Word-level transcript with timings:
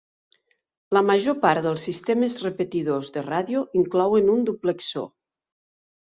La 0.97 1.01
major 1.09 1.35
part 1.41 1.65
dels 1.65 1.83
sistemes 1.89 2.37
repetidors 2.45 3.11
de 3.17 3.23
ràdio 3.25 3.61
inclouen 3.81 4.31
un 4.37 4.41
duplexor. 4.49 5.07